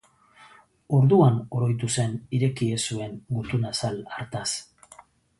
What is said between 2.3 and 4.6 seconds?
ireki ez zuen gutun-azal hartaz.